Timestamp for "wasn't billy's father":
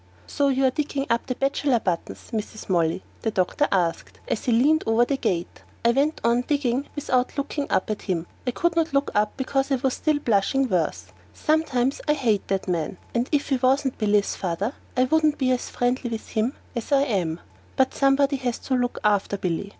13.57-14.73